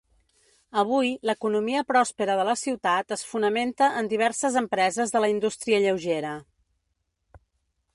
[0.83, 6.35] Avui, l'economia pròspera de la ciutat es fonamenta en diverses empreses de la indústria lleugera.